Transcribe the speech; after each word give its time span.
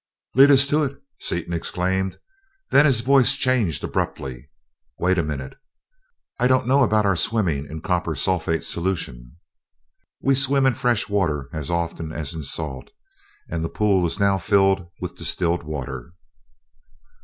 "Lead 0.33 0.49
us 0.49 0.65
to 0.65 0.83
it!" 0.83 0.99
Seaton 1.19 1.53
exclaimed, 1.53 2.17
then 2.71 2.87
his 2.87 3.01
voice 3.01 3.35
changed 3.35 3.83
abruptly. 3.83 4.49
"Wait 4.97 5.19
a 5.19 5.23
minute 5.23 5.53
I 6.39 6.47
don't 6.47 6.65
know 6.65 6.81
about 6.81 7.05
our 7.05 7.15
swimming 7.15 7.67
in 7.69 7.81
copper 7.81 8.15
sulphate 8.15 8.63
solution." 8.63 9.35
"We 10.19 10.33
swim 10.33 10.65
in 10.65 10.73
fresh 10.73 11.07
water 11.07 11.49
as 11.53 11.69
often 11.69 12.11
as 12.11 12.33
in 12.33 12.41
salt, 12.41 12.89
and 13.47 13.63
the 13.63 13.69
pool 13.69 14.03
is 14.07 14.19
now 14.19 14.39
filled 14.39 14.87
with 14.99 15.17
distilled 15.17 15.61
water." 15.61 16.11